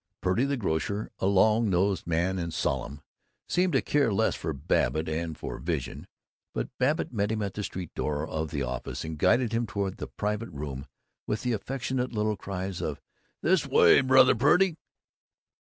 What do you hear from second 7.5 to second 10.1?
the street door of the office and guided him toward the